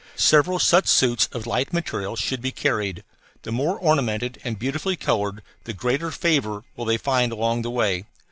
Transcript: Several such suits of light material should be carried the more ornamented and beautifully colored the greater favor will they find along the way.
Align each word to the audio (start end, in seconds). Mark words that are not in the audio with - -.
Several 0.15 0.57
such 0.57 0.87
suits 0.87 1.29
of 1.31 1.45
light 1.45 1.71
material 1.71 2.15
should 2.15 2.41
be 2.41 2.51
carried 2.51 3.03
the 3.43 3.51
more 3.51 3.77
ornamented 3.77 4.39
and 4.43 4.57
beautifully 4.57 4.95
colored 4.95 5.43
the 5.65 5.73
greater 5.73 6.09
favor 6.09 6.63
will 6.75 6.85
they 6.85 6.97
find 6.97 7.31
along 7.31 7.61
the 7.61 7.69
way. 7.69 8.05